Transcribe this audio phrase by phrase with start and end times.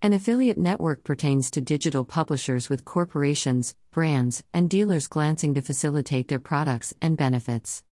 [0.00, 6.28] An affiliate network pertains to digital publishers with corporations, brands, and dealers glancing to facilitate
[6.28, 7.82] their products and benefits.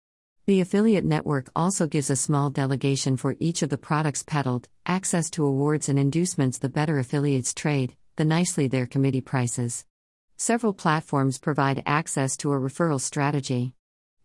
[0.46, 5.28] The affiliate network also gives a small delegation for each of the products peddled, access
[5.30, 9.84] to awards and inducements the better affiliates trade, the nicely their committee prices.
[10.36, 13.74] Several platforms provide access to a referral strategy.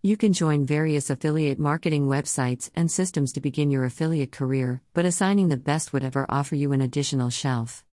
[0.04, 5.06] You can join various affiliate marketing websites and systems to begin your affiliate career, but
[5.06, 7.86] assigning the best would ever offer you an additional shelf.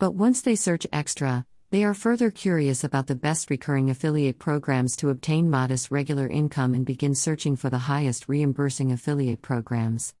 [0.00, 4.96] But once they search extra, they are further curious about the best recurring affiliate programs
[4.96, 10.16] to obtain modest regular income and begin searching for the highest reimbursing affiliate programs.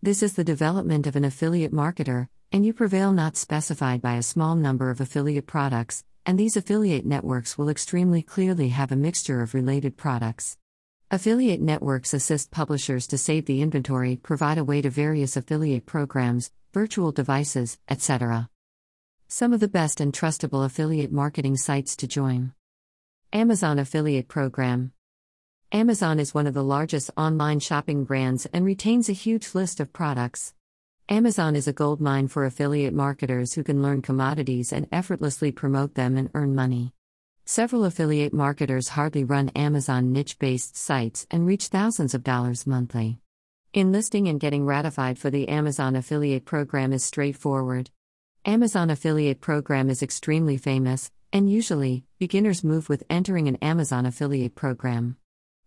[0.00, 4.22] This is the development of an affiliate marketer, and you prevail not specified by a
[4.22, 9.42] small number of affiliate products, and these affiliate networks will extremely clearly have a mixture
[9.42, 10.56] of related products.
[11.08, 16.50] Affiliate networks assist publishers to save the inventory, provide a way to various affiliate programs,
[16.74, 18.50] virtual devices, etc.
[19.28, 22.54] Some of the best and trustable affiliate marketing sites to join.
[23.32, 24.90] Amazon Affiliate Program.
[25.70, 29.92] Amazon is one of the largest online shopping brands and retains a huge list of
[29.92, 30.54] products.
[31.08, 36.16] Amazon is a goldmine for affiliate marketers who can learn commodities and effortlessly promote them
[36.16, 36.95] and earn money.
[37.48, 43.20] Several affiliate marketers hardly run Amazon niche based sites and reach thousands of dollars monthly.
[43.72, 47.90] Enlisting and getting ratified for the Amazon affiliate program is straightforward.
[48.44, 54.56] Amazon affiliate program is extremely famous, and usually, beginners move with entering an Amazon affiliate
[54.56, 55.16] program.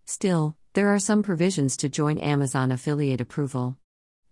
[0.05, 3.77] Still, there are some provisions to join Amazon affiliate approval.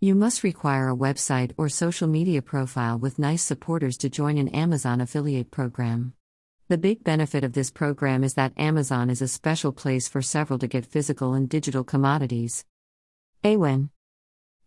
[0.02, 4.50] You must require a website or social media profile with nice supporters to join an
[4.50, 6.14] Amazon affiliate program.
[6.70, 10.60] The big benefit of this program is that Amazon is a special place for several
[10.60, 12.66] to get physical and digital commodities.
[13.42, 13.90] Awin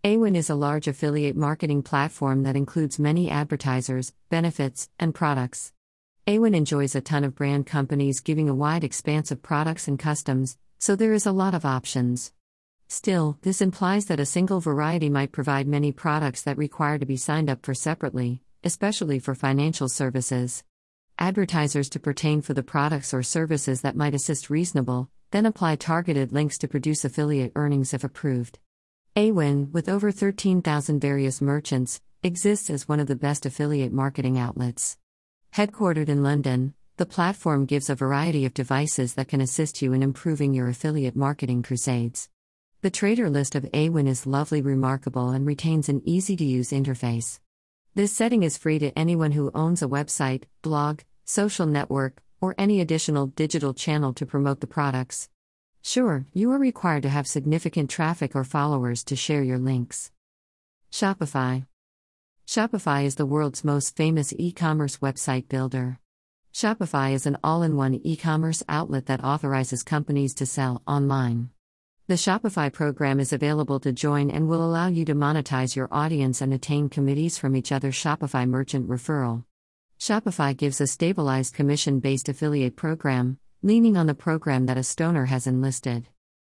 [0.03, 5.75] Awin is a large affiliate marketing platform that includes many advertisers, benefits, and products.
[6.27, 10.57] Awin enjoys a ton of brand companies giving a wide expanse of products and customs,
[10.79, 12.33] so there is a lot of options.
[12.89, 17.19] Still, this implies that a single variety might provide many products that require to be
[17.19, 20.65] signed up for separately, especially for financial services.
[21.23, 26.33] Advertisers to pertain for the products or services that might assist reasonable, then apply targeted
[26.33, 28.59] links to produce affiliate earnings if approved.
[29.15, 34.97] Awin, with over 13,000 various merchants, exists as one of the best affiliate marketing outlets.
[35.55, 40.03] Headquartered in London, the platform gives a variety of devices that can assist you in
[40.03, 42.31] improving your affiliate marketing crusades.
[42.81, 47.41] The trader list of Awin is lovely, remarkable, and retains an easy to use interface.
[47.95, 51.01] This setting is free to anyone who owns a website, blog,
[51.31, 55.29] social network, or any additional digital channel to promote the products.
[55.81, 60.11] Sure, you are required to have significant traffic or followers to share your links.
[60.91, 61.67] Shopify
[62.49, 66.01] Shopify is the world's most famous e commerce website builder.
[66.53, 71.51] Shopify is an all in one e commerce outlet that authorizes companies to sell online.
[72.09, 76.41] The Shopify program is available to join and will allow you to monetize your audience
[76.41, 79.45] and attain committees from each other's Shopify merchant referral.
[80.01, 85.27] Shopify gives a stabilized commission based affiliate program, leaning on the program that a stoner
[85.27, 86.09] has enlisted.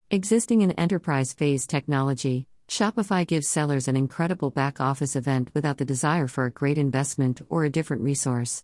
[0.09, 5.85] Existing in enterprise phase technology, Shopify gives sellers an incredible back office event without the
[5.85, 8.63] desire for a great investment or a different resource.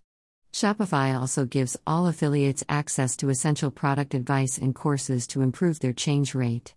[0.52, 5.94] Shopify also gives all affiliates access to essential product advice and courses to improve their
[5.94, 6.74] change rate.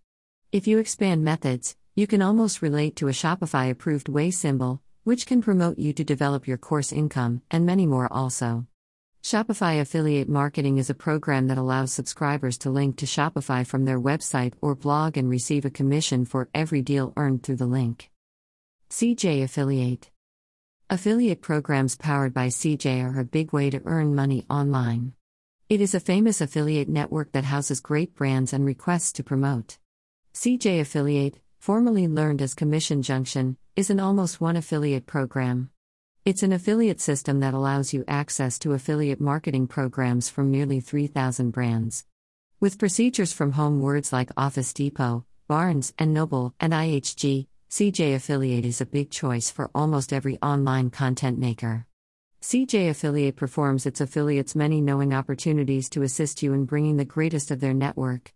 [0.53, 5.27] If you expand methods, you can almost relate to a Shopify approved way symbol, which
[5.27, 8.67] can promote you to develop your course income, and many more also.
[9.23, 13.99] Shopify Affiliate Marketing is a program that allows subscribers to link to Shopify from their
[14.01, 18.11] website or blog and receive a commission for every deal earned through the link.
[18.91, 20.11] CJ Affiliate
[20.91, 25.15] Affiliate programs powered by CJ are a big way to earn money online.
[25.71, 29.79] It is a famous affiliate network that houses great brands and requests to promote.
[30.35, 35.71] CJ Affiliate, formerly learned as Commission Junction, is an almost one affiliate program.
[36.23, 41.53] It's an affiliate system that allows you access to affiliate marketing programs from nearly 3,000
[41.53, 42.05] brands.
[42.61, 48.67] With procedures from home words like Office Depot, Barnes and Noble, and IHG, CJ Affiliate
[48.67, 51.87] is a big choice for almost every online content maker.
[52.43, 57.51] CJ Affiliate performs its affiliates many knowing opportunities to assist you in bringing the greatest
[57.51, 58.35] of their network.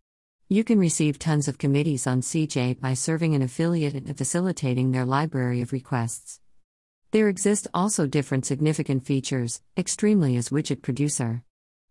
[0.50, 5.04] You can receive tons of committees on CJ by serving an affiliate and facilitating their
[5.04, 6.40] library of requests.
[7.10, 11.42] There exist also different significant features, extremely as widget producer.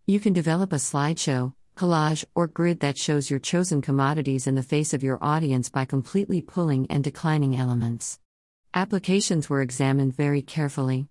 [0.07, 4.63] You can develop a slideshow, collage, or grid that shows your chosen commodities in the
[4.63, 8.19] face of your audience by completely pulling and declining elements.
[8.73, 11.09] Applications were examined very carefully.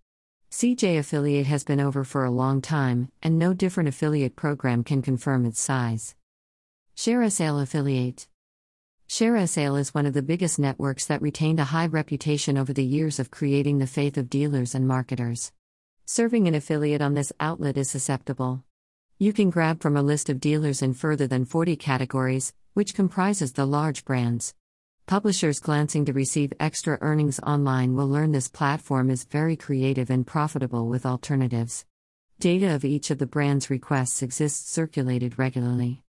[0.50, 5.00] CJ Affiliate has been over for a long time, and no different affiliate program can
[5.00, 6.16] confirm its size.
[6.96, 8.26] ShareASale Affiliate
[9.06, 13.18] ShareASale is one of the biggest networks that retained a high reputation over the years
[13.18, 15.52] of creating the faith of dealers and marketers.
[16.06, 18.64] Serving an affiliate on this outlet is susceptible.
[19.18, 23.52] You can grab from a list of dealers in further than 40 categories, which comprises
[23.52, 24.54] the large brands.
[25.04, 30.26] Publishers glancing to receive extra earnings online will learn this platform is very creative and
[30.26, 31.84] profitable with alternatives.
[32.40, 36.02] Data of each of the brand's requests exists circulated regularly.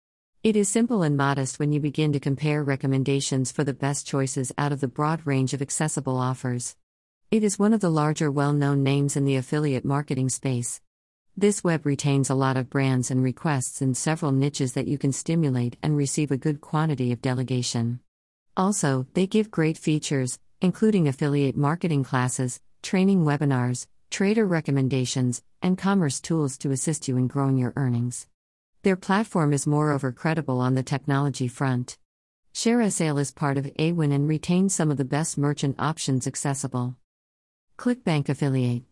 [0.44, 4.52] It is simple and modest when you begin to compare recommendations for the best choices
[4.58, 6.76] out of the broad range of accessible offers.
[7.31, 10.82] It is one of the larger well known names in the affiliate marketing space.
[11.35, 15.12] This web retains a lot of brands and requests in several niches that you can
[15.12, 18.00] stimulate and receive a good quantity of delegation.
[18.55, 26.20] Also, they give great features, including affiliate marketing classes, training webinars, trader recommendations, and commerce
[26.20, 28.26] tools to assist you in growing your earnings.
[28.85, 31.97] Their platform is moreover credible on the technology front.
[32.53, 36.95] ShareASale is part of Awin and retains some of the best merchant options accessible.
[37.79, 38.83] ClickBank Affiliate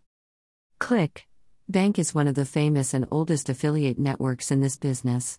[0.79, 1.29] Click
[1.69, 5.39] Bank is one of the famous and oldest affiliate networks in this business.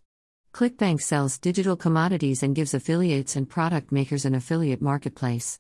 [0.54, 5.60] ClickBank sells digital commodities and gives affiliates and product makers an affiliate marketplace.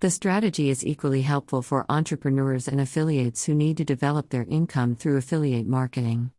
[0.00, 4.96] The strategy is equally helpful for entrepreneurs and affiliates who need to develop their income
[4.96, 6.30] through affiliate marketing.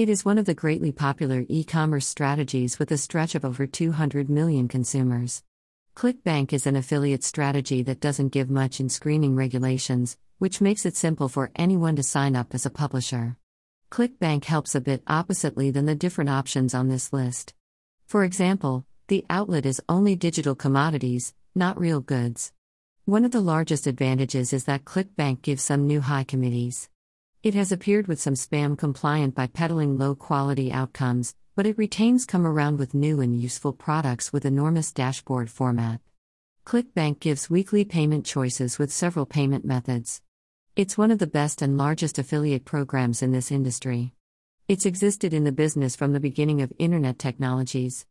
[0.00, 3.66] It is one of the greatly popular e commerce strategies with a stretch of over
[3.66, 5.42] 200 million consumers.
[5.94, 10.96] ClickBank is an affiliate strategy that doesn't give much in screening regulations, which makes it
[10.96, 13.36] simple for anyone to sign up as a publisher.
[13.90, 17.52] ClickBank helps a bit oppositely than the different options on this list.
[18.06, 22.54] For example, the outlet is only digital commodities, not real goods.
[23.04, 26.88] One of the largest advantages is that ClickBank gives some new high committees.
[27.42, 32.26] It has appeared with some spam compliant by peddling low quality outcomes, but it retains
[32.26, 36.02] come around with new and useful products with enormous dashboard format.
[36.66, 40.20] ClickBank gives weekly payment choices with several payment methods.
[40.76, 44.12] It's one of the best and largest affiliate programs in this industry.
[44.68, 48.04] It's existed in the business from the beginning of Internet technologies.